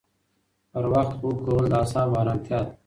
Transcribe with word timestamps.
پر 0.71 0.85
وخت 0.93 1.11
خوب 1.19 1.35
کول 1.45 1.65
د 1.71 1.73
اعصابو 1.81 2.15
ارامتیا 2.21 2.59
ده. 2.65 2.71